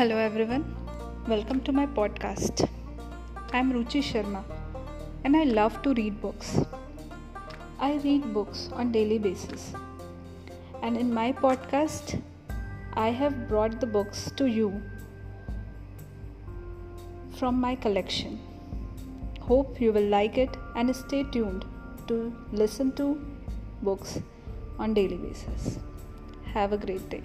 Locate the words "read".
5.92-6.22, 8.04-8.32